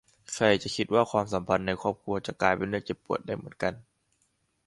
[0.33, 3.73] ใครจะคิดว่าความสัมพันธ์ในครอบครัวจะกลายเป็นเรื่องเจ็บปวดได้เหมือนกัน